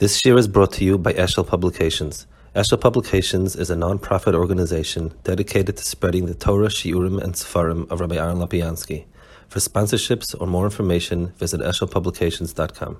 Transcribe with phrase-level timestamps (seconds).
[0.00, 2.26] This year is brought to you by Eshel Publications.
[2.56, 8.00] Eshel Publications is a non-profit organization dedicated to spreading the Torah, Shiurim, and Sefarim of
[8.00, 9.04] Rabbi Aaron Lapiansky.
[9.48, 12.96] For sponsorships or more information, visit eshelpublications.com.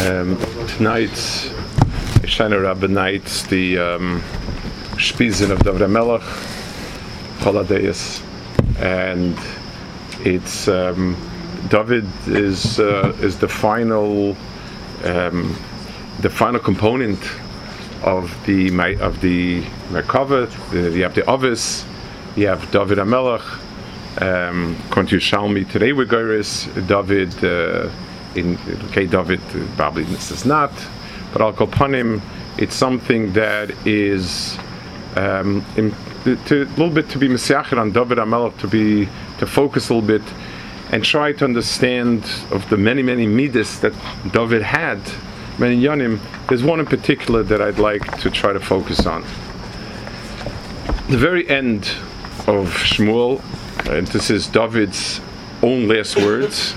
[0.00, 0.36] Um,
[0.66, 1.46] tonight's
[2.24, 4.16] Hoshana Rabbah nights the um,
[4.96, 6.22] of David Melech
[7.38, 8.20] holidays,
[8.80, 9.38] and
[10.24, 11.16] it's um,
[11.68, 14.36] David is uh, is the final
[15.04, 15.56] um,
[16.20, 17.20] the final component
[18.02, 18.68] of the
[19.00, 20.50] of the Merkava.
[20.72, 21.84] You have the Ovis,
[22.36, 23.42] you have David Amelech,
[24.20, 25.68] um, Shalmi.
[25.70, 26.04] Today we're
[26.86, 27.32] David.
[27.42, 27.90] Uh,
[28.34, 28.58] in
[28.90, 29.40] okay, David
[29.76, 30.72] probably this is not,
[31.32, 32.20] but Al Kopanim,
[32.58, 34.58] it's something that is
[35.16, 35.94] um, in,
[36.24, 39.08] to, a little bit to be Messiah on David Amelech to be
[39.38, 40.22] to focus a little bit
[40.90, 43.92] and try to understand of the many many midas that
[44.32, 45.00] David had
[45.58, 46.20] yanim.
[46.48, 49.22] There's one in particular that I'd like to try to focus on.
[51.08, 51.84] The very end
[52.46, 53.42] of Shmuel,
[53.88, 55.20] and this is David's
[55.62, 56.74] own last words.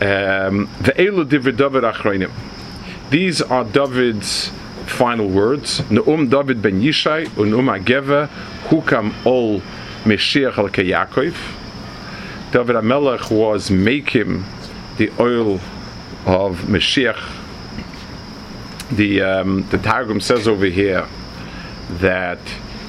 [0.00, 2.32] Um, the Elu David Achroinim.
[3.10, 4.50] These are David's
[4.86, 5.80] final words.
[5.82, 8.28] Neum David ben Yishai, unum Ageva,
[8.68, 9.60] hukam ol
[10.04, 11.36] Meshiach al Yaakov.
[12.52, 14.44] David Amelech was making
[14.96, 15.54] the oil
[16.26, 17.41] of Mashiach
[18.96, 21.06] the um, the Targum says over here
[22.00, 22.38] that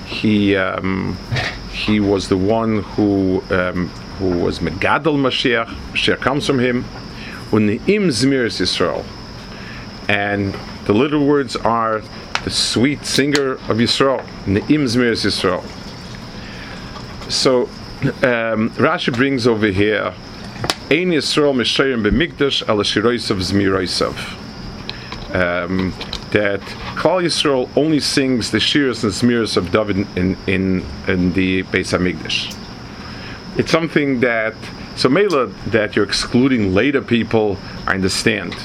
[0.05, 1.17] he um,
[1.71, 3.87] he was the one who um,
[4.19, 5.67] who was Megadol Mashiach.
[5.91, 6.83] Mashiach comes from him.
[7.51, 9.05] Unim Zmiris Yisrael,
[10.09, 12.01] and the little words are
[12.43, 14.25] the sweet singer of Yisrael.
[14.45, 15.63] Neim Zmiris Yisrael.
[17.31, 17.63] So
[18.27, 20.13] um, Rashi brings over here.
[20.91, 24.42] Ein Yisrael Mishayim b'mikdash al shiroisav zmiroisav
[25.33, 25.93] um,
[26.31, 26.61] that
[26.95, 31.97] Klal Yisrael only sings the shiras and smiras of David in, in, in the Beis
[31.97, 32.55] Hamikdash.
[33.57, 34.55] It's something that
[34.95, 37.57] so Mela that you're excluding later people,
[37.87, 38.55] I understand.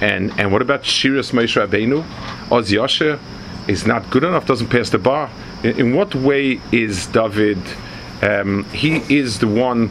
[0.00, 2.04] And and what about Shiras Moshe Rabbeinu?
[2.50, 3.18] Oz Yasha
[3.68, 5.30] is not good enough, doesn't pass the bar.
[5.62, 7.58] In, in what way is David?
[8.22, 9.88] Um, he is the one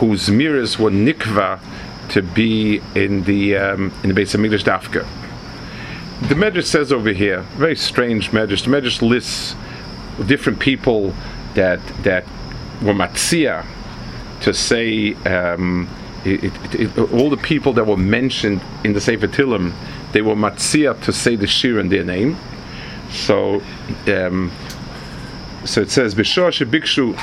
[0.00, 1.60] whose mirrors were nikva
[2.10, 5.06] to be in the um, in the Beis Hamikdash Dafka.
[6.22, 8.64] The Medrash says over here, very strange Medrash.
[8.64, 9.54] The Medrash lists
[10.26, 11.14] different people
[11.54, 12.24] that that
[12.82, 13.66] were matzia
[14.40, 15.88] to say um,
[16.24, 19.72] it, it, it, all the people that were mentioned in the Sefer Tilim,
[20.12, 22.36] they were matzia to say the shir in their name.
[23.10, 23.62] So,
[24.06, 24.50] um,
[25.64, 27.14] so it says b'shor shebikshu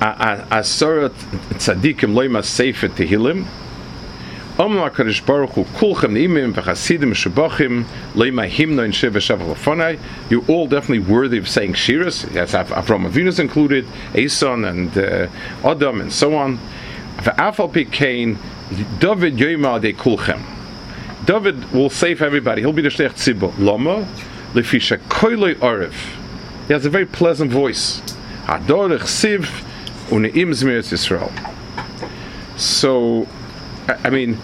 [0.00, 3.46] asarat tzadikim loyma sefer tehillim.
[4.60, 9.98] Omar Kadosh Baruch Hu Kulchem Imim V'Chasidim Shebachim Leima Himno in Shiva Shav
[10.28, 12.30] You're all definitely worthy of saying Shiras.
[12.34, 16.58] Yes, Avram Avinus included, Eson and uh, Adam and so on.
[17.20, 18.36] V'Afal Pikein
[19.00, 20.42] David Yoima De Kulchem.
[21.24, 22.60] David will save everybody.
[22.60, 23.58] He'll be the Shlech Tzibur.
[23.58, 24.06] Lama
[24.52, 25.94] Lefisha Koiloi Orev.
[26.66, 28.02] He has a very pleasant voice.
[28.44, 29.46] Adorech Siv
[30.10, 31.32] Uneim Zmiris Yisrael.
[32.58, 33.26] So
[34.04, 34.38] I mean,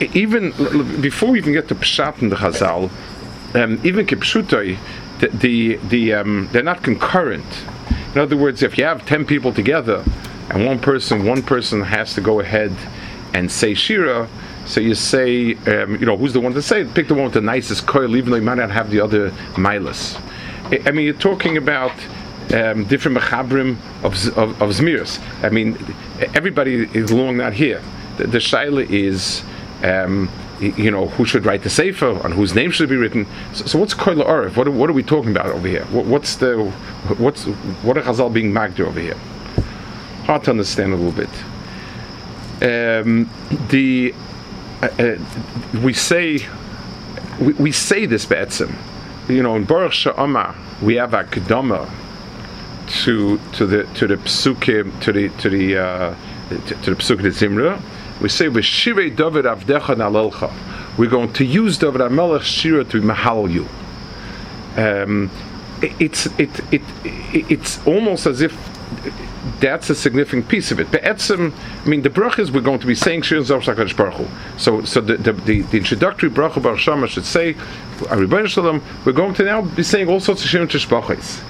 [0.00, 0.52] even
[1.00, 2.90] before we even get to Pshat and the Chazal,
[3.54, 4.78] um, even Kipshutai,
[5.20, 7.46] the, the, the um, they're not concurrent.
[8.14, 10.04] In other words, if you have ten people together,
[10.50, 12.74] and one person, one person has to go ahead
[13.34, 14.28] and say Shira,
[14.64, 16.84] so you say, um, you know, who's the one to say?
[16.84, 19.30] Pick the one with the nicest coil, even though you might not have the other
[19.54, 20.20] milas.
[20.86, 21.92] I mean, you're talking about
[22.52, 25.44] um, different mechabrim of, of, of.
[25.44, 25.78] I mean,
[26.34, 27.82] everybody is long not here
[28.18, 29.42] the, shaila is,
[29.82, 30.28] um,
[30.60, 33.26] you know, who should write the sefer and whose name should be written.
[33.54, 34.56] So, so what's koil arif?
[34.56, 35.84] What, what are we talking about over here?
[35.86, 36.70] What, what's the
[37.18, 39.16] what's what are Chazal being magdir over here?
[40.24, 41.30] Hard to understand a little bit.
[42.60, 43.30] Um,
[43.68, 44.14] the
[44.82, 46.46] uh, uh, we say
[47.40, 48.74] we, we say this be'etzim.
[49.28, 51.88] You know, in Baruch Sha'ama we have a kedama
[53.04, 56.14] to to the to the psukim to the to the uh,
[56.48, 57.80] to, to the psukim Zimra
[58.20, 60.52] we say Shirei David Avdecha Nalelcha.
[60.98, 63.66] We're going to use David Amelech Shira to mahal you.
[64.76, 65.30] Um,
[65.80, 68.52] it's it, it, it it's almost as if
[69.60, 70.90] that's a significant piece of it.
[70.90, 71.52] But etzim,
[71.84, 74.28] I mean, the brachas we're going to be saying Shir Zav Shakadosh Baruch.
[74.56, 77.56] So, so the, the, the, the introductory bracha Baruch Shama should say,
[78.10, 81.42] we're going to now be saying all sorts of Shir Tishbachis.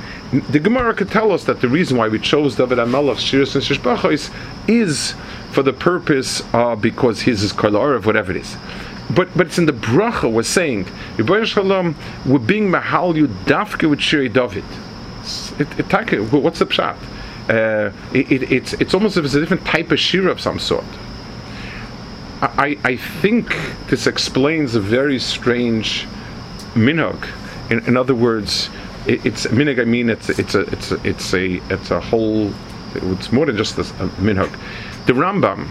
[0.50, 3.47] The Gemara could tell us that the reason why we chose David Amelech Shir and
[3.47, 4.31] Shishbachis
[4.69, 5.14] is
[5.59, 8.57] for the purpose of because his is kol of whatever it is.
[9.11, 10.87] but but it's in the bracha we're saying
[11.45, 14.63] Shalom we're being mahal you dafke with Shiri David.
[15.59, 16.97] It, what's the pshat?
[17.51, 20.41] Uh, it, it, it's it's almost as if it's a different type of shira of
[20.41, 20.85] some sort.
[22.41, 23.47] I, I think
[23.89, 26.07] this explains a very strange
[26.75, 27.21] minog.
[27.69, 28.71] In, in other words,
[29.09, 29.81] it, it's minog.
[29.81, 32.53] I mean, it's it's a it's a it's a it's a whole.
[32.95, 34.57] It's more than just a, a minog.
[35.09, 35.69] The Rambam,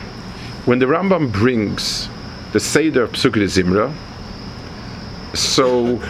[0.66, 2.10] when the Rambam brings
[2.54, 3.94] the Seder of Psukei Zimra,
[5.38, 6.02] so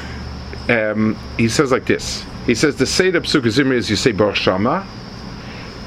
[0.69, 2.23] um, he says like this.
[2.45, 4.87] He says the Seder of Psukei Zimra is you say Baruch Shama,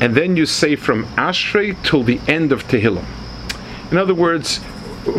[0.03, 3.07] and then you say from Ashrei till the end of Tehillim.
[3.91, 4.59] In other words,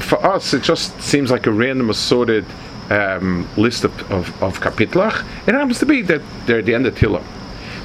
[0.01, 2.45] for us, it just seems like a random assorted
[2.91, 5.25] um, list of, of, of kapitlach.
[5.47, 7.23] It happens to be that they're at the end of Tehillim.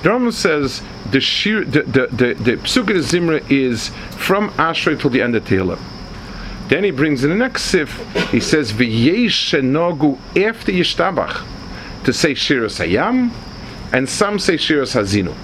[0.06, 5.10] The Rambam says the shir, the the the, the Psukei Zimra is from Ashrei till
[5.10, 5.80] the end of Tehillim.
[6.68, 8.06] Then he brings in the next sif.
[8.30, 11.44] He says v'yesh nagu after yishtabach
[12.04, 13.32] to say shiras hayam,
[13.92, 15.34] and some say shiras hazinu.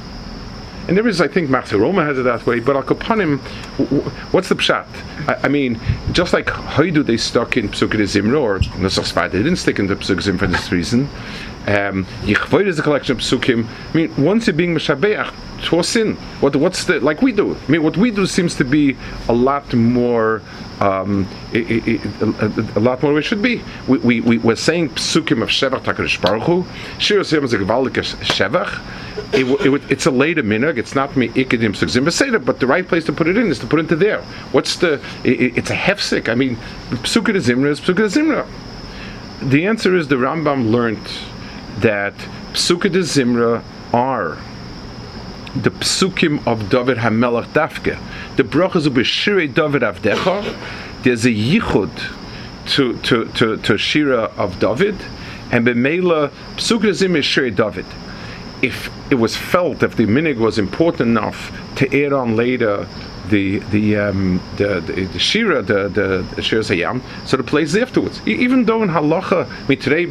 [0.86, 3.38] And there is, I think, Martha Roma has it that way, but Al Kapanim,
[4.32, 4.86] what's the pshat?
[5.28, 5.80] I, I, mean,
[6.10, 9.86] just like how do they stuck in Psukei Zimra or Nusach they didn't stick in
[9.86, 11.08] the Psukei Zimra for this reason.
[11.66, 13.66] Um, is a collection of Psukim.
[13.90, 15.32] I mean, once you're being Meshabeach,
[15.62, 17.54] Twasin, what, what's the, like we do?
[17.54, 18.96] I mean, what we do seems to be
[19.28, 20.42] a lot more
[20.82, 23.62] um, it, it, a, a, lot more we should be.
[23.86, 26.64] We, we, we, we're saying psukim of Shevach Takarish Baruch Hu.
[26.98, 27.92] Shir Yosem is a Gevaldik
[28.24, 28.82] Shevach.
[29.32, 30.78] It, it, it's a later minhag.
[30.78, 33.60] It's not me ikedim sugzim beseder, but the right place to put it in is
[33.60, 34.22] to put it into there.
[34.50, 34.94] What's the?
[35.22, 36.28] It, it's a hefsik.
[36.28, 36.56] I mean,
[36.90, 38.46] psukkah zimra is psukkah zimra.
[39.48, 41.08] The answer is the Rambam learned
[41.78, 42.14] that
[42.52, 44.38] psukkah zimra are
[45.54, 47.98] the psukim of David Hamelach Dafke.
[48.36, 50.56] The brachas of Beshirei David Avdecha.
[51.02, 51.90] There's a yichud
[52.74, 54.96] to to to, to Shira of David,
[55.50, 57.86] and Bemela psukim zim is Shirei David
[58.62, 62.86] if it was felt, if the minig was important enough to add on later
[63.28, 68.20] the the um, the, the, shira, the the, shira sayam, so the place afterwards.
[68.26, 70.06] Even though in halacha, I mean today,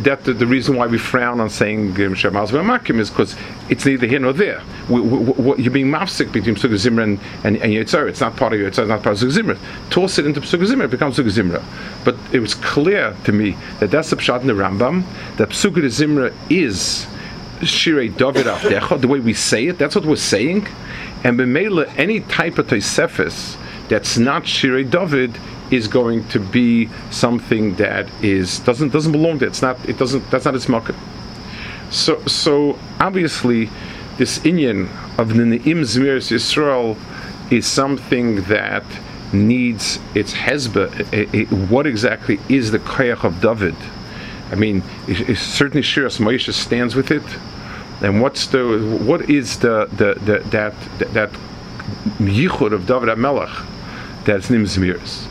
[0.00, 3.36] that the, the reason why we frown on saying shemaz v'makim is because
[3.68, 4.62] it's neither here nor there.
[4.88, 8.08] We, we, you're being mafsik between psuk zimra and and, and yitzar.
[8.08, 9.58] It's not part of yitzar, it's not part of psuk zimra.
[9.90, 11.62] Toss it into psuk zimra, it becomes psuk zimra.
[12.04, 15.04] But it was clear to me that that's the pshat in the Rambam
[15.36, 17.06] that psuk zimra is
[17.60, 20.66] Shirei David Avdecha, the way we say it, that's what we're saying.
[21.24, 23.56] And B'meila, any type of Tosefis
[23.88, 25.38] that's not Shirei David
[25.70, 29.48] is going to be something that is doesn't doesn't belong there.
[29.48, 29.76] It's not.
[29.88, 30.30] It doesn't.
[30.30, 30.94] That's not its market.
[31.90, 33.68] So so obviously,
[34.16, 36.96] this Inyan of the Ne'im Zmiris Yisrael
[37.52, 38.84] is something that
[39.32, 41.68] needs its hezbah.
[41.68, 43.76] What exactly is the koyach of David?
[44.50, 44.82] I mean,
[45.36, 47.22] certainly Shiras Moshe stands with it.
[48.02, 51.30] And what's the what is the, the, the that that,
[52.18, 53.50] yichud of David Melech
[54.24, 55.26] that's Nimzmirs?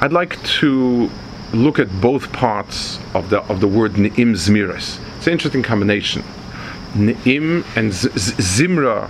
[0.00, 1.10] I'd like to
[1.52, 5.00] look at both parts of the of the word Ne'im Zmiris.
[5.16, 6.22] It's an interesting combination.
[6.94, 9.08] Ne'im and Zimra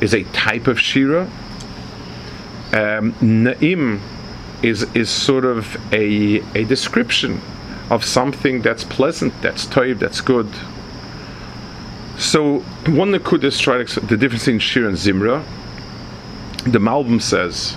[0.00, 1.30] is a type of Shira.
[2.72, 3.14] Um,
[4.62, 7.40] is is sort of a a description
[7.90, 10.48] of something that's pleasant, that's toiv, that's good.
[12.18, 15.44] So one Nakuda strikes the difference in Shir and Zimra.
[16.64, 17.76] The Malbim says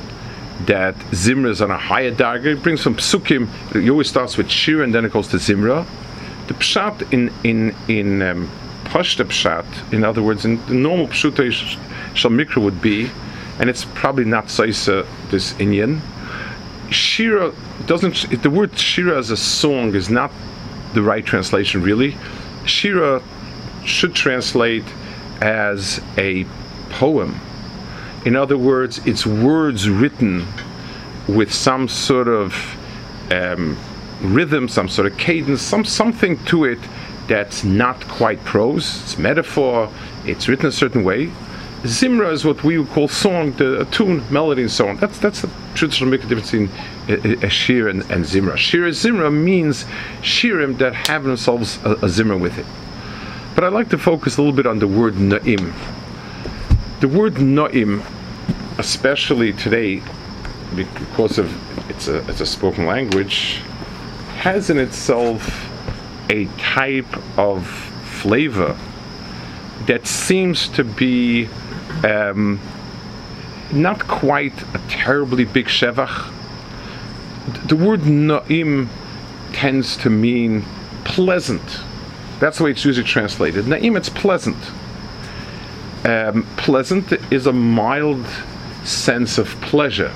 [0.66, 2.54] that Zimra is on a higher darga.
[2.54, 3.48] It brings some psukim.
[3.76, 5.86] It always starts with Shir and then it goes to Zimra.
[6.48, 8.52] The pshat in in in um,
[8.84, 11.50] Pashta pshat, in other words, in the normal pshuta
[12.14, 13.10] shal would be,
[13.60, 16.02] and it's probably not saisa this Inyan
[16.90, 17.54] Shira
[17.86, 18.42] doesn't.
[18.44, 20.32] The word Shira as a song is not
[20.94, 22.16] the right translation, really.
[22.66, 23.22] Shira
[23.86, 24.86] should translate
[25.42, 26.46] as a
[26.90, 27.40] poem.
[28.26, 30.46] In other words, it's words written
[31.28, 32.56] with some sort of
[33.32, 33.78] um,
[34.22, 36.80] rhythm, some sort of cadence, some something to it
[37.28, 39.02] that's not quite prose.
[39.04, 39.90] It's metaphor.
[40.26, 41.32] It's written a certain way.
[41.84, 44.96] Zimra is what we would call song, the a tune, melody, and so on.
[44.98, 48.56] That's that's the traditional make a difference between a, a, shir and, and zimra.
[48.56, 49.84] Shir zimra means
[50.22, 52.66] shirim that have themselves a, a zimra with it.
[53.54, 55.74] But I'd like to focus a little bit on the word na'im.
[57.02, 58.02] The word na'im,
[58.80, 60.02] especially today,
[60.74, 61.52] because of
[61.90, 63.56] it's a it's a spoken language,
[64.38, 65.70] has in itself
[66.30, 68.78] a type of flavor
[69.86, 71.50] that seems to be
[72.04, 72.60] um,
[73.72, 76.32] not quite a terribly big shevach.
[77.68, 78.88] the word na'im
[79.54, 80.64] tends to mean
[81.06, 81.80] pleasant.
[82.40, 83.66] That's the way it's usually translated.
[83.66, 84.58] Na'im, it's pleasant.
[86.06, 88.26] Um, pleasant is a mild
[88.84, 90.12] sense of pleasure.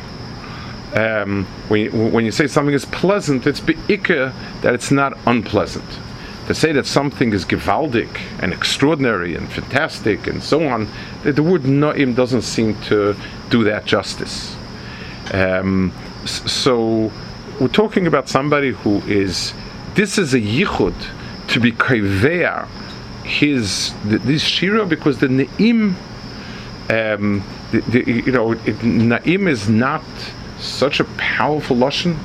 [0.94, 5.86] Um, when, when you say something is pleasant, it's be'ikah that it's not unpleasant.
[6.48, 8.10] To say that something is gewaldig
[8.42, 10.88] and extraordinary and fantastic and so on,
[11.24, 13.16] the, the word na'im doesn't seem to
[13.50, 14.56] do that justice.
[15.34, 15.92] Um,
[16.26, 17.12] so
[17.60, 19.54] we're talking about somebody who is,
[19.96, 20.96] this is a yichud
[21.50, 22.68] to be kaveya
[23.28, 25.96] his this shira because the ne'im,
[26.90, 30.04] um, the, the, you know, it, na'im is not
[30.60, 32.18] such a powerful lashon.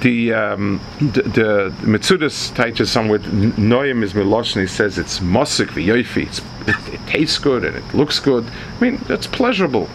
[0.00, 4.62] The um, the, the Metzudas teaches somewhere noyim is meloshin.
[4.62, 6.42] He says it's mosik v'yoifi.
[6.66, 8.44] It, it tastes good and it looks good.
[8.44, 9.88] I mean, that's pleasurable.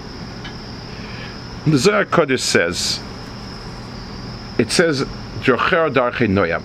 [1.66, 3.00] The Zohar Kodesh says,
[4.60, 5.02] it says,
[5.42, 6.64] Jocher darche noyam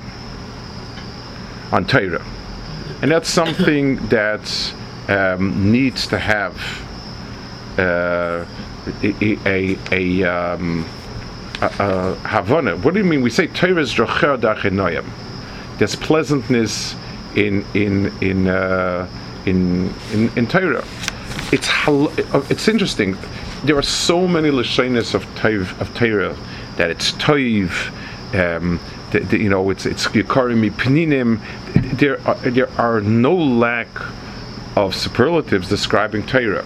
[1.73, 2.25] on Torah.
[3.00, 4.75] And that's something that
[5.09, 6.54] um, needs to have
[7.78, 8.44] uh,
[9.02, 10.85] a, a, a, um,
[11.60, 12.76] Havana.
[12.76, 13.22] What do you mean?
[13.22, 15.08] We say Torah is noyam.
[15.78, 16.94] There's pleasantness
[17.36, 19.08] in, in, in, uh,
[19.46, 20.84] in, in, in Torah.
[21.52, 21.68] It's,
[22.50, 23.16] it's interesting
[23.64, 26.36] there are so many lashonis of taiv of Torah
[26.76, 27.92] that it's toiv.
[28.34, 31.40] Um, the, the, you know, it's it's yikarim pninim.
[31.98, 33.88] There are, there are no lack
[34.76, 36.64] of superlatives describing Torah.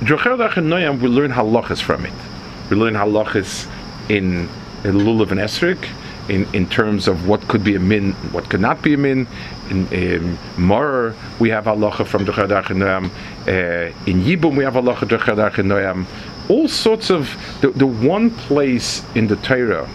[0.00, 2.12] We learn halachas from it.
[2.70, 3.66] We learn halachas
[4.08, 4.48] in,
[4.82, 5.88] Lulav and Esrik,
[6.28, 9.26] in, in terms of what could be a min, what could not be a min.
[9.70, 10.38] In, in
[11.38, 13.10] we have halacha from Dechadach Noyam.
[13.46, 16.06] Uh, in Yibum, we have halacha Dechadach Noyam.
[16.48, 19.88] All sorts of the, the one place in the Torah,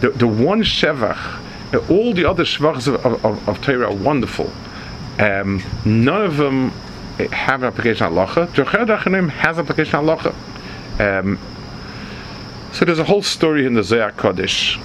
[0.00, 1.40] the, the one shevach,
[1.74, 4.50] uh, all the other shevachs of, of, of Torah are wonderful.
[5.18, 6.70] Um, none of them
[7.32, 8.46] have an application halacha.
[8.48, 10.34] Dechadach Noyam has application halacha.
[11.00, 11.38] Um,
[12.78, 14.78] so there's a whole story in the Zohar Kodesh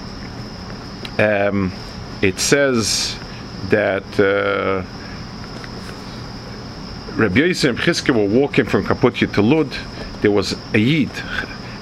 [1.18, 1.72] um,
[2.22, 3.16] it says
[3.68, 4.82] that uh,
[7.14, 9.76] Rabbi Yosef and Chizke were walking from Kaputya to Lud.
[10.22, 11.10] There was a Yid,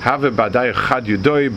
[0.02, 1.56] Have Badai Chad Yudoy,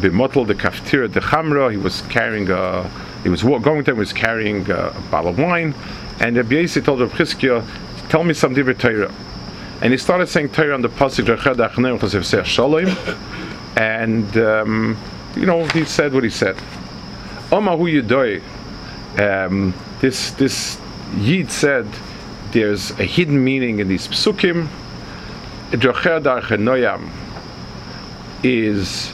[0.00, 1.70] Bimotl the Kaftira the Chamra.
[1.70, 2.90] He was carrying a,
[3.22, 5.72] he was going there, he was carrying a, a bottle of wine.
[6.18, 7.64] And Rabbi Yosef told Rabbi Chizkiah,
[8.08, 9.14] Tell me some Divrei Torah.
[9.82, 11.28] And he started saying Torah on the Pasuk.
[13.76, 14.96] And, um,
[15.36, 16.56] you know, he said what he said.
[17.50, 18.40] Omahu Yudoi,
[19.18, 20.78] um, this this
[21.16, 21.86] Yid said
[22.52, 24.68] there's a hidden meaning in these psukim.
[28.42, 29.12] is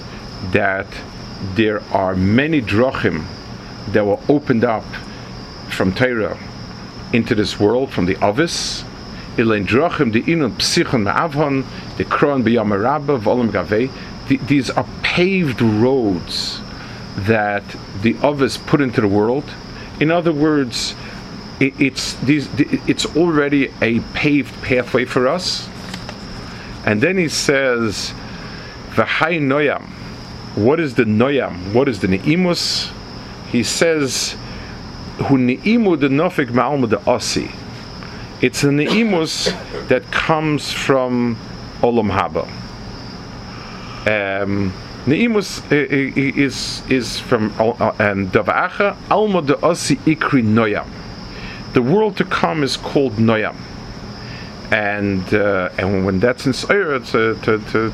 [0.52, 0.86] that
[1.54, 3.24] there are many drachim
[3.88, 4.84] that were opened up
[5.70, 6.38] from Torah
[7.12, 8.84] into this world from the Avis.
[9.36, 11.64] Ilain drachim the inun psichon ma'avon
[11.96, 13.90] the kron b'yamarabba v'olam gavei.
[14.36, 16.60] These are paved roads
[17.16, 17.64] that
[18.02, 19.44] the others put into the world.
[20.00, 20.94] In other words,
[21.58, 25.68] it, it's these, it's already a paved pathway for us.
[26.86, 28.14] And then he says,
[28.90, 29.82] "V'hai noyam."
[30.56, 31.72] What is the noyam?
[31.74, 32.90] What is the neimus?
[33.52, 34.36] He says,
[35.18, 37.50] "Hu neimu the nofik ma'alma the osi."
[38.40, 39.52] It's a neimus
[39.88, 41.36] that comes from
[41.82, 42.48] olam haba.
[44.06, 44.72] Um,
[45.06, 47.44] Neimus is is from
[47.98, 50.86] and Dava'acha Alma de Osi Ikri Noyam.
[51.72, 53.56] The world to come is called Noyam,
[54.70, 57.90] and uh, and when that's in Seir, to, to, to,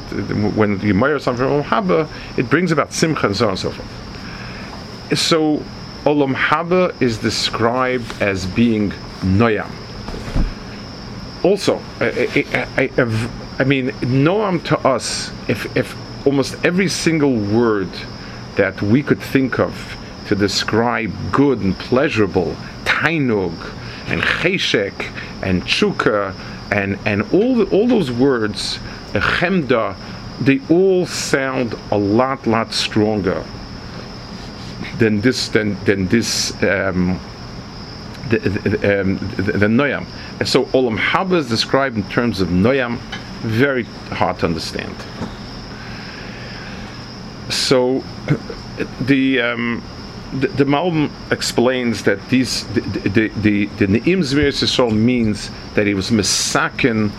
[0.56, 2.08] when you mire something from Haba,
[2.38, 5.18] it brings about Simcha and so on and so forth.
[5.18, 5.62] So
[6.04, 9.70] Olam Haba is described as being Noyam.
[11.44, 12.44] Also, I,
[12.76, 12.90] I,
[13.58, 15.96] I mean, Noam to us, if if
[16.26, 17.90] almost every single word
[18.56, 19.96] that we could think of
[20.26, 23.54] to describe good and pleasurable, tainug
[24.08, 26.34] and cheshek and chuka
[26.72, 28.78] and, and all, the, all those words,
[29.12, 29.96] chemda,
[30.40, 33.44] they all sound a lot, lot stronger
[34.98, 37.20] than this, than, than this, um,
[38.30, 40.06] the, the, um, the, the noyam.
[40.40, 42.98] And so olam haba is described in terms of noyam,
[43.42, 44.94] very hard to understand
[47.48, 48.02] so
[49.00, 49.82] the um,
[50.32, 55.94] the, the Malbim explains that these the the the, the Ne'im Yisrael means that he
[55.94, 57.12] was misakin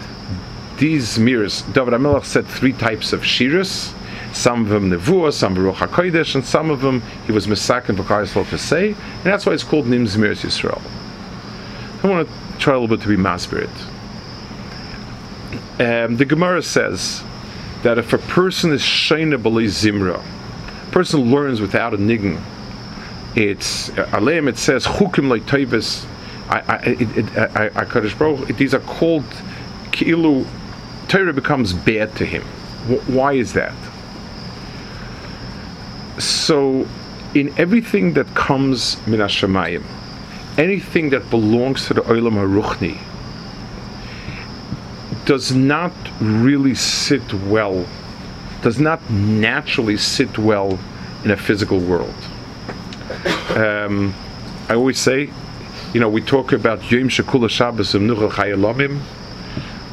[0.78, 1.64] these mirrors.
[1.74, 3.94] David Amelach said three types of shiras.
[4.34, 8.26] Some of them Nevuah, some Baruch HaKodesh, and some of them he was and Bakar
[8.26, 10.82] to say, and that's why it's called Nim Zmiris Yisrael.
[12.04, 13.70] I want to try a little bit to be maspirit.
[15.80, 17.24] Um, the Gemara says
[17.84, 20.24] that if a person is Shaina Zimra,
[20.88, 22.42] a person learns without a niggin,
[23.36, 26.08] it's Aleim, it says Chukim like Taibis,
[26.50, 28.16] I, I, it, I, I, Kaddish
[28.58, 29.26] these are called
[29.92, 30.48] Ki'ilu,
[31.08, 32.42] Torah becomes bad to him.
[33.06, 33.76] Why is that?
[36.18, 36.88] So,
[37.36, 39.84] in everything that comes min Hashemayim,
[40.58, 42.98] anything that belongs to the Olam HaRuchni,
[45.28, 45.92] does not
[46.22, 47.86] really sit well,
[48.62, 50.80] does not naturally sit well
[51.26, 52.16] in a physical world.
[53.50, 54.16] Um,
[54.70, 55.30] I always say,
[55.94, 58.10] you know, we talk about Yom Shekula Shabbos and.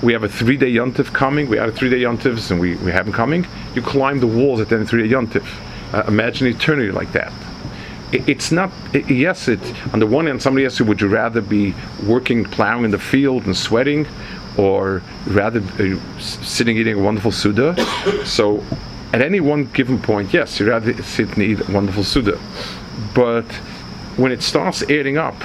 [0.03, 1.49] We have a three-day yontif coming.
[1.49, 3.45] We had a three-day yontifs, and we, we have them coming.
[3.75, 5.47] You climb the walls at the end of three-day yontif.
[5.93, 7.33] Uh, imagine eternity like that.
[8.13, 8.71] It, it's not.
[9.09, 9.61] Yes, it.
[9.93, 11.75] On the one hand, somebody asks you, would you rather be
[12.07, 14.07] working, plowing in the field and sweating,
[14.57, 17.75] or rather uh, sitting eating a wonderful suda.
[18.25, 18.63] so,
[19.13, 22.39] at any one given point, yes, you rather sit and eat a wonderful suda.
[23.15, 23.47] But
[24.17, 25.41] when it starts adding up,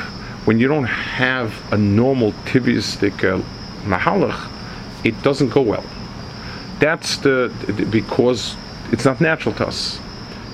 [0.45, 3.43] when you don't have a normal tibiistic uh,
[3.83, 4.49] mahalach,
[5.03, 5.83] it doesn't go well.
[6.79, 8.55] That's the, the because
[8.91, 9.99] it's not natural to us.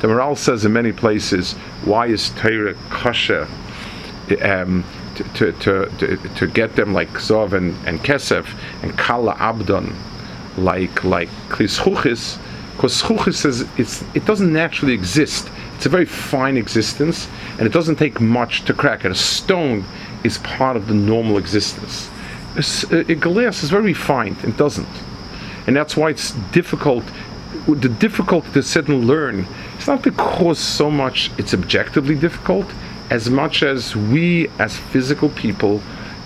[0.01, 3.47] The Maharal says in many places, why is Torah kasha?
[4.41, 4.83] Um,
[5.15, 8.47] to, to, to, to, get them like Zov and, and Kesef
[8.83, 9.95] and Kala Abdon,
[10.57, 12.39] like like Klischuchis,
[12.75, 15.49] because Schuchis says it's, it doesn't naturally exist.
[15.75, 19.11] It's a very fine existence, and it doesn't take much to crack it.
[19.11, 19.85] A stone
[20.23, 22.09] is part of the normal existence.
[22.55, 24.87] A, uh, a glass is very fine, it doesn't.
[25.67, 27.03] And that's why it's difficult.
[27.67, 32.67] The difficulty to sit and learn, it's not because so much it's objectively difficult,
[33.09, 35.81] as much as we as physical people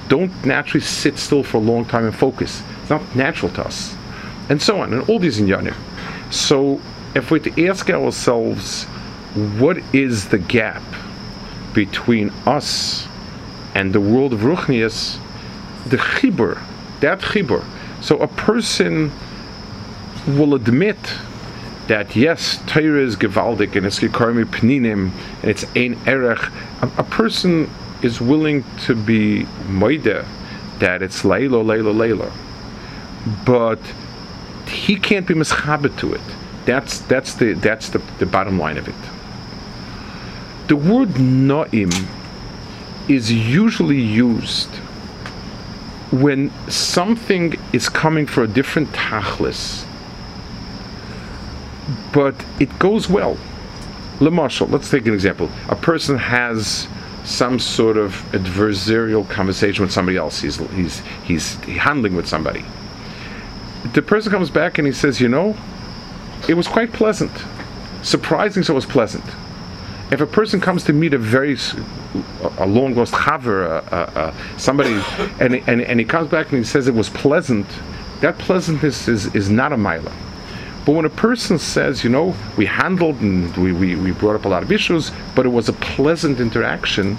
[0.07, 2.63] don't naturally sit still for a long time and focus.
[2.81, 3.95] It's not natural to us.
[4.49, 5.75] And so on, and all these in Yanim.
[6.31, 6.81] So
[7.15, 8.85] if we're to ask ourselves,
[9.59, 10.81] what is the gap
[11.73, 13.07] between us
[13.75, 15.19] and the world of Ruchnias,
[15.85, 16.61] the chibur,
[16.99, 17.63] that chibur.
[18.01, 19.11] So a person
[20.27, 20.97] will admit
[21.89, 26.51] that yes, Torah is gewaldig and it's gekarmi pninim and it's ein erech.
[26.81, 27.69] A, person
[28.03, 30.25] is willing to be moide
[30.77, 32.31] that it's leilo, leilo, leilo,
[33.43, 33.79] but
[34.69, 36.21] he can't be mischabit to it.
[36.65, 38.95] That's that's the that's the, the bottom line of it.
[40.67, 42.07] The word noim
[43.09, 44.69] is usually used
[46.11, 49.88] when something is coming for a different tachlis
[52.13, 53.37] but it goes well.
[54.19, 55.49] Lemashal, let's take an example.
[55.69, 56.87] A person has
[57.23, 60.41] some sort of adversarial conversation with somebody else.
[60.41, 62.65] He's, he's, he's handling with somebody.
[63.93, 65.55] The person comes back and he says, You know,
[66.47, 67.31] it was quite pleasant.
[68.01, 69.23] Surprising, so it was pleasant.
[70.11, 71.55] If a person comes to meet a very
[72.57, 74.99] a long lost chaver, uh, somebody,
[75.39, 77.67] and, and, and he comes back and he says it was pleasant,
[78.21, 80.11] that pleasantness is, is not a milah.
[80.89, 84.45] But when a person says, you know, we handled and we, we, we brought up
[84.45, 87.15] a lot of issues, but it was a pleasant interaction,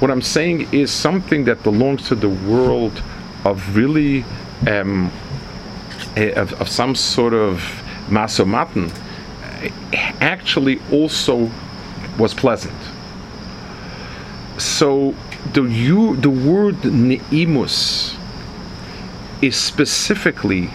[0.00, 3.04] what I'm saying is something that belongs to the world
[3.44, 4.24] of really
[4.66, 5.12] um,
[6.16, 7.60] eh, of, of, some sort of
[8.08, 8.90] masomaten
[10.20, 11.48] actually also
[12.18, 12.74] was pleasant.
[14.58, 15.14] So
[15.52, 18.16] the you the word neimus
[19.40, 20.68] is specifically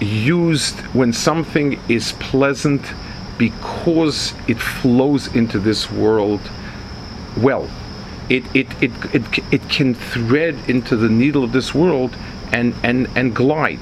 [0.00, 2.82] used when something is pleasant
[3.38, 6.40] because it flows into this world
[7.36, 7.68] well.
[8.28, 12.16] It, it, it, it, it can thread into the needle of this world
[12.52, 13.80] and, and, and glide.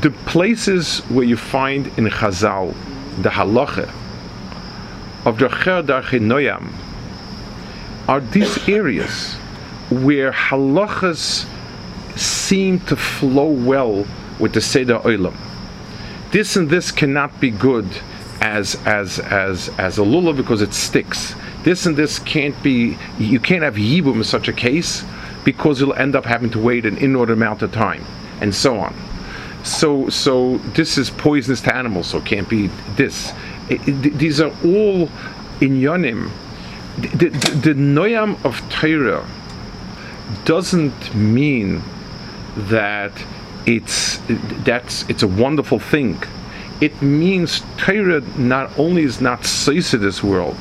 [0.00, 2.74] The places where you find in Chazal
[3.22, 3.90] the halacha
[5.26, 6.72] of the Noyam
[8.08, 9.34] are these areas
[9.90, 11.46] where halachas
[12.16, 14.06] seem to flow well
[14.40, 15.36] with the Seder Olam.
[16.32, 17.86] This and this cannot be good
[18.40, 21.34] as as as as a lulav because it sticks.
[21.62, 22.96] This and this can't be.
[23.18, 25.04] You can't have yibum in such a case
[25.44, 28.04] because you'll end up having to wait an inordinate amount of time,
[28.40, 28.94] and so on.
[29.64, 33.32] So so this is poisonous to animals, so can't be this.
[33.68, 35.10] It, it, these are all
[35.60, 36.30] in yonim.
[36.96, 39.26] The, the, the noyam of Torah
[40.44, 41.82] doesn't mean
[42.56, 43.12] that
[43.66, 44.20] it's
[44.64, 46.18] that's it's a wonderful thing.
[46.80, 50.56] it means Torah not only is not says of this world,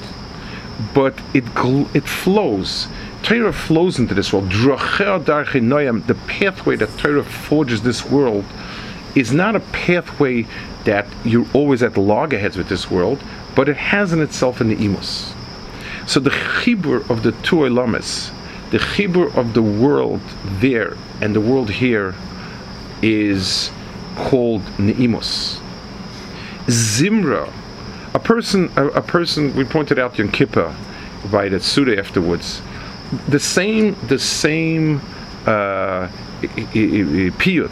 [0.94, 2.88] but it gl- it flows.
[3.24, 4.50] Torah flows into this world.
[4.52, 8.46] The pathway that Torah forges this world
[9.16, 10.46] is not a pathway
[10.86, 13.22] that you're always at loggerheads with this world,
[13.56, 15.34] but it has in itself an imus.
[16.08, 18.32] So the chibur of the two olamas,
[18.72, 22.16] the chibur of the world there and the world here,
[23.02, 23.72] is
[24.16, 25.60] called neimus.
[26.68, 27.52] Zimra,
[28.14, 29.56] a person, a, a person.
[29.56, 30.76] We pointed out Yom Kippur
[31.32, 32.62] by the Suda afterwards.
[33.28, 35.02] The same, the same
[35.46, 36.10] uh,
[36.42, 37.72] piyut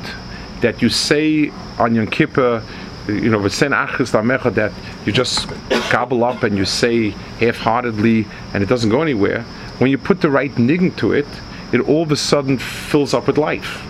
[0.61, 2.63] that you say on Yom Kippur,
[3.07, 4.73] you know, that
[5.05, 5.47] you just
[5.91, 9.43] gobble up and you say half-heartedly and it doesn't go anywhere.
[9.77, 11.27] When you put the right niggin to it,
[11.71, 13.83] it all of a sudden fills up with life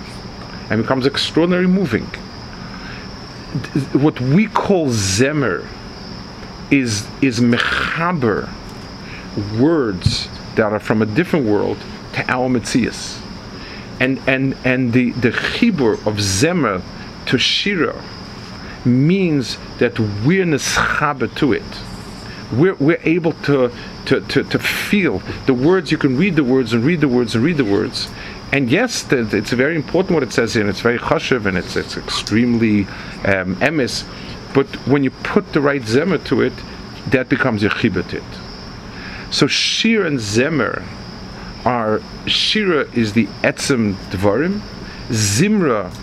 [0.70, 2.06] and becomes extraordinarily moving.
[3.94, 5.66] What we call zemer
[6.70, 8.50] is is mechaber
[9.58, 11.78] words that are from a different world
[12.14, 13.22] to our mitzias.
[14.00, 16.82] And and and the the chibur of zemer
[17.28, 18.02] to shira
[18.86, 21.64] means that we're neschaber to it.
[22.52, 23.72] We're, we're able to,
[24.06, 25.92] to, to, to feel the words.
[25.92, 28.10] You can read the words and read the words and read the words,
[28.52, 31.58] and yes, the, it's very important what it says here, and it's very chashiv, and
[31.58, 32.84] it's it's extremely
[33.26, 34.06] um, emis.
[34.54, 36.54] But when you put the right zemer to it,
[37.08, 38.24] that becomes your chibatit.
[39.32, 40.84] So shir and zemer
[41.66, 44.62] are shira is the etzem dvarim,
[45.10, 45.94] zimra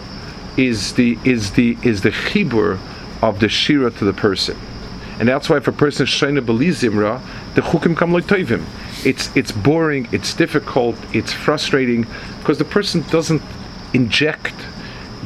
[0.58, 2.78] is the is the is the chibur
[3.22, 4.56] of the shira to the person,
[5.18, 7.20] and that's why if a person is shayna beli zimra,
[7.54, 8.64] the chukim come like toivim
[9.04, 12.06] it's it's boring, it's difficult, it's frustrating
[12.38, 13.42] because the person doesn't
[13.92, 14.54] inject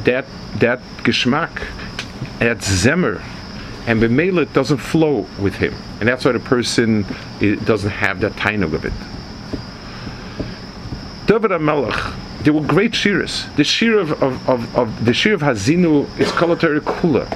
[0.03, 0.25] that
[0.57, 1.65] that geschmack,
[2.39, 3.21] that zemer,
[3.87, 7.05] and b'meila it doesn't flow with him, and that's why the person
[7.65, 8.93] doesn't have that tainug of it.
[11.25, 13.55] David Amelech, there were great shiras.
[13.55, 17.27] The shir of, of, of, of the shir of Hazinu is Kolatari Kula.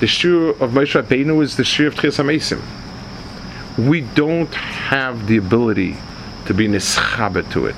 [0.00, 2.62] The shir of Moshe Rabbeinu is the shir of Tchias HaMesim
[3.88, 5.96] we don't have the ability
[6.46, 7.76] to be nischabet to it.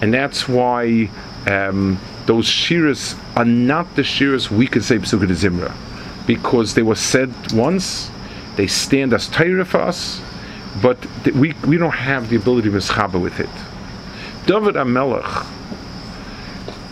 [0.00, 1.10] And that's why
[1.46, 5.74] um, those shiras are not the shiras we could say Pesukah Zimra.
[6.26, 8.10] Because they were said once,
[8.56, 10.20] they stand as Torah for us,
[10.82, 13.50] but th- we, we don't have the ability to nischabet with it.
[14.46, 15.46] David Amelech,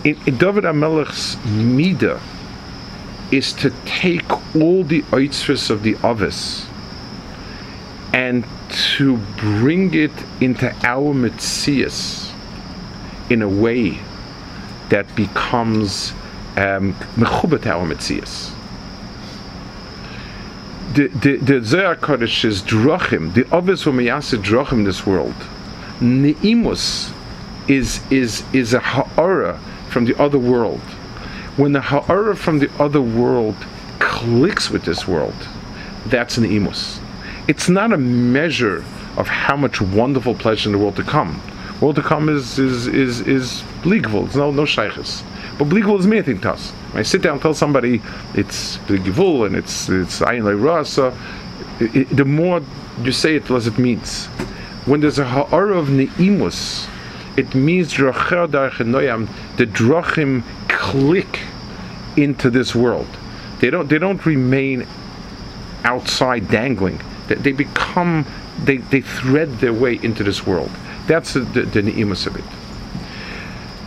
[0.05, 2.21] in, in David Amelech's Mida,
[3.31, 6.67] is to take all the oitzvahs of the others
[8.13, 12.33] and to bring it into our mitzias
[13.31, 13.99] in a way
[14.89, 16.13] that becomes
[16.57, 18.53] mechubet um, our mitzias.
[20.95, 23.35] The the the Zohar Kodesh is drachim.
[23.35, 25.35] The for miyasa drachim this world.
[26.01, 27.13] Neimus
[27.69, 29.61] is is is a ha'ara
[29.91, 30.81] from the other world.
[31.57, 33.57] When the ha'ara from the other world
[33.99, 35.35] clicks with this world,
[36.07, 37.01] that's an neimus
[37.49, 38.85] it's not a measure
[39.17, 41.41] of how much wonderful pleasure in the world to come.
[41.81, 44.27] World to come is is is is bligvul.
[44.27, 45.23] It's no no shaykhs.
[45.59, 46.71] But bligvul is anything to us.
[46.93, 48.03] When I sit down and tell somebody
[48.35, 51.17] it's bligvul and it's it's ayin rasa,
[51.79, 52.63] the more
[53.03, 54.27] you say it, the less it means.
[54.87, 56.89] When there's a ha'ara of neimus,
[57.37, 58.07] it means the
[59.67, 61.41] drachim click
[62.17, 63.09] into this world.
[63.61, 64.87] They don't they don't remain
[65.85, 68.27] outside dangling they become,
[68.63, 70.71] they, they thread their way into this world.
[71.07, 72.45] That's the, the, the ni'imus of it.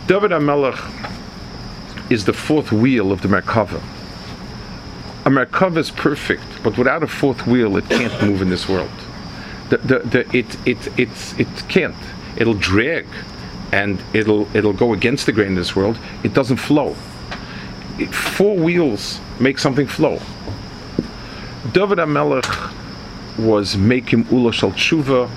[0.06, 0.78] David HaMelech
[2.10, 3.80] is the fourth wheel of the Merkava.
[5.24, 8.90] A Merkava is perfect, but without a fourth wheel, it can't move in this world.
[9.68, 11.94] The, the, the, it, it, it, it can't.
[12.36, 13.06] It'll drag
[13.72, 15.98] and it'll, it'll go against the grain in this world.
[16.24, 16.96] It doesn't flow.
[17.98, 20.18] It, four wheels make something flow.
[21.72, 22.72] David HaMelech
[23.38, 25.30] was making Ula Shal Tshuva.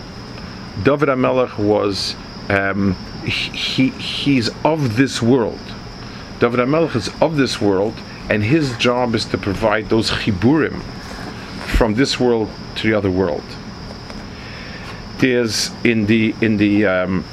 [0.83, 2.15] David HaMelech was,
[2.49, 5.59] um, he, he's of this world.
[6.39, 7.93] David HaMelech is of this world,
[8.29, 10.81] and his job is to provide those chiburim
[11.77, 13.43] from this world to the other world.
[15.19, 17.25] There's in the in the um,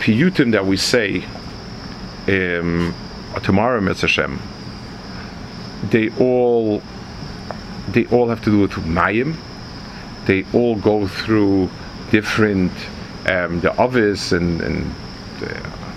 [0.00, 1.22] piyutim that we say
[2.26, 2.94] um,
[3.42, 4.40] tomorrow, Mitzvah Hashem,
[5.90, 6.82] they all
[7.88, 9.36] they all have to do with mayim,
[10.26, 11.70] they all go through
[12.10, 12.72] different
[13.26, 14.94] um, the others and, and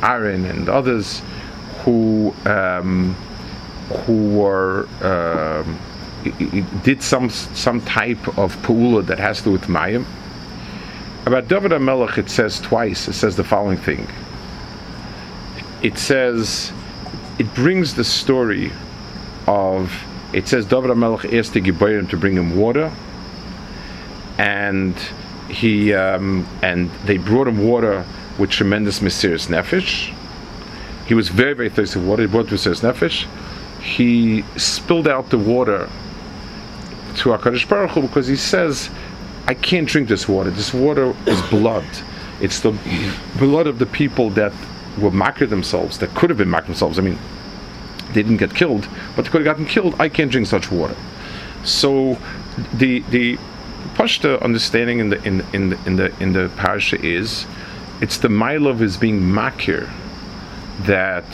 [0.01, 1.21] Aaron and others
[1.83, 3.13] who um,
[4.05, 4.87] who were
[6.23, 10.05] he did some some type of pu'ula that has to do with mayim.
[11.25, 13.07] About David HaMelech, it says twice.
[13.07, 14.07] It says the following thing.
[15.81, 16.73] It says,
[17.39, 18.71] it brings the story
[19.47, 19.93] of.
[20.33, 22.91] It says David HaMelech asked the Gibberim to bring him water,
[24.37, 24.95] and
[25.49, 28.05] he um, and they brought him water
[28.37, 30.13] with tremendous mysterious nefesh.
[31.05, 32.23] He was very very thirsty for water.
[32.23, 33.27] He brought mysterious nefesh.
[33.81, 35.89] He spilled out the water
[37.17, 38.89] to Hakadosh Baruch Hu because he says,
[39.47, 40.49] "I can't drink this water.
[40.49, 41.85] This water is blood.
[42.41, 42.73] It's the
[43.37, 44.53] blood of the people that
[44.97, 46.99] were makir themselves, that could have been makir themselves.
[46.99, 47.17] I mean,
[48.13, 49.95] they didn't get killed, but they could have gotten killed.
[49.99, 50.95] I can't drink such water."
[51.63, 52.17] So,
[52.73, 53.37] the the
[53.95, 57.45] Pashta understanding in the in in the in the in the parasha is,
[58.01, 59.89] it's the mile of his being makir,
[60.85, 61.25] that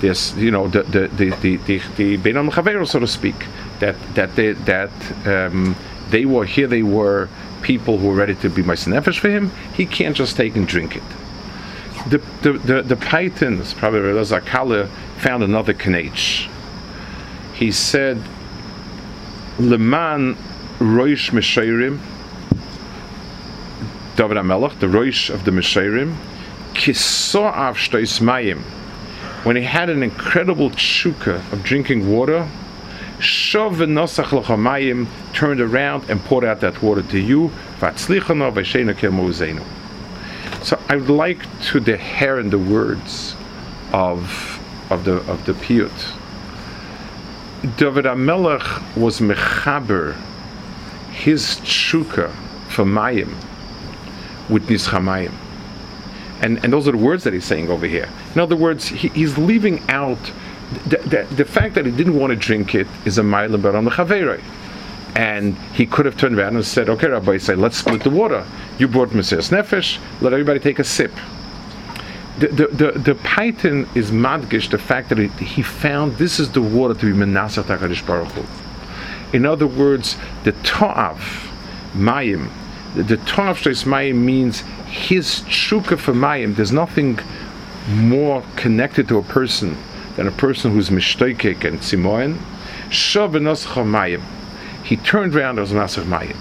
[0.00, 1.56] this you know the the the the
[1.96, 3.46] the, the so to speak,
[3.80, 4.90] that that they that
[5.26, 5.76] um,
[6.10, 7.28] they were here they were
[7.62, 9.50] people who are ready to be my nefesh for him.
[9.74, 11.02] He can't just take and drink it.
[12.08, 16.48] The the the, the Paytan's, probably Elazar Kalir, found another kanech.
[17.54, 18.22] He said,
[19.58, 20.36] Leman
[20.78, 21.98] Roish Meshairim,
[24.14, 26.14] David HaMelech, the Roish of the Meshairim,
[26.74, 28.60] Kiso'av Shtois Mayim,
[29.44, 32.48] when he had an incredible tshuka of drinking water,
[33.18, 37.50] Shov v'nosach l'chamayim turned around and poured out that water to you.
[40.62, 43.34] So I would like to deher in the words
[43.92, 46.14] of of the of the piyut.
[47.76, 50.16] David HaMelech was mechaber
[51.10, 52.30] his tshuka
[52.68, 53.34] for mayim
[54.48, 55.32] with nischamayim.
[56.40, 58.08] And, and those are the words that he's saying over here.
[58.34, 60.30] In other words, he, he's leaving out
[60.86, 63.74] the, the, the, fact that he didn't want to drink it is a mile but
[63.74, 64.42] on the chaverei.
[65.16, 68.46] And he could have turned around and said, okay, Rabbi, say, let's split the water.
[68.78, 71.12] You brought Mesias Nefesh, let everybody take a sip.
[72.38, 76.52] The, the, the, the Paytan is madgish, the fact that he, he found this is
[76.52, 79.36] the water to be menasach HaKadosh Baruch Hu.
[79.36, 81.18] In other words, the ta'av,
[81.94, 82.48] mayim,
[82.94, 86.54] the, the ta'av shleis mayim means his tshuka for mayim.
[86.54, 87.18] There's nothing
[87.88, 89.76] more connected to a person
[90.18, 92.36] than a person who's mishtoikik and tzimoin.
[92.90, 94.20] Shav mayim.
[94.82, 96.36] He turned around as nasach mayim.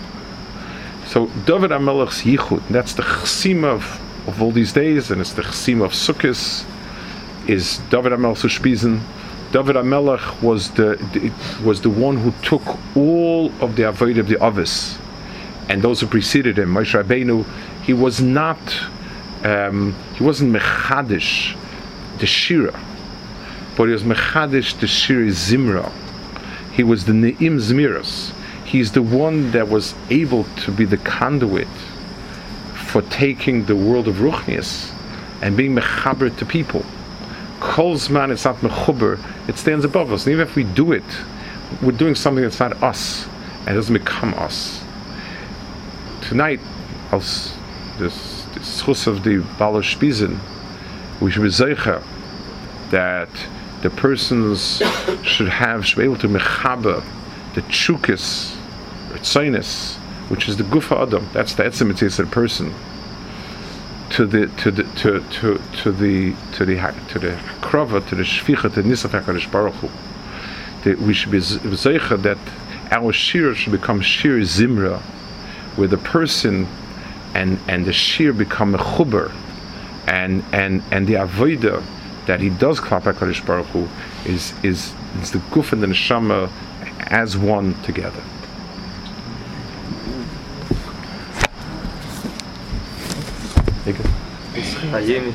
[1.06, 5.44] So David HaMelech's yichud, that's the chsim of, of all these days, and it's the
[5.44, 6.66] chsim of Sukkot,
[7.48, 9.00] is David HaMelech's Ushpizen.
[9.52, 11.32] David HaMelech was the, the,
[11.64, 12.64] was the one who took
[12.98, 14.98] all of the avoid of the others,
[15.70, 16.74] and those who preceded him.
[16.74, 17.46] Moshe Rabbeinu,
[17.84, 18.58] he was not,
[19.44, 21.56] um, he wasn't mechadish
[22.18, 22.74] the shira,
[23.78, 25.92] but he was mechadish the shira zimra.
[26.74, 28.34] He was the neim zmiras.
[28.66, 31.68] He's the one that was able to be the conduit
[32.88, 34.92] for taking the world of ruchnias
[35.42, 36.84] and being mechaber to people.
[37.60, 40.26] Kolzman, it's not mechuber, it stands above us.
[40.26, 41.04] And even if we do it,
[41.82, 43.28] we're doing something that's not us,
[43.66, 44.84] and doesn't become us.
[46.22, 46.60] Tonight,
[47.12, 47.56] als
[48.00, 49.38] this, schus of the
[49.84, 50.40] Spizin,
[51.22, 52.04] we should be zeicha
[52.90, 53.30] that
[53.82, 54.82] the persons
[55.24, 57.04] should have, should be able to mechaber
[57.54, 58.56] the chukis,
[59.10, 59.96] ritzinus,
[60.30, 62.74] which is the gufa adam, that's the etzemitzis of the person,
[64.10, 66.76] to the to the to to to the to the
[67.10, 69.90] to the krava to the shvicha to nisaf hakadosh baruch Hu.
[70.84, 72.38] That we should be zeicha that
[72.92, 75.00] our shir should become shir zimra,
[75.76, 76.68] where the person
[77.34, 79.32] and and the shir become a chuber,
[80.08, 81.84] and and and the avodah
[82.28, 83.88] that he does klap hakadosh baruch Hu
[84.26, 86.52] is is is the guf and the neshama
[87.00, 88.22] as one together.
[94.92, 95.32] Hayim